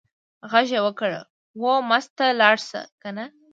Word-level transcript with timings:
غږ 0.51 0.67
یې 0.75 0.79
وکړ: 0.85 1.11
وه 1.61 1.73
مستو 1.89 2.13
ته 2.17 2.25
لاړه 2.39 2.61
شه 2.69 2.81
کنه. 3.01 3.25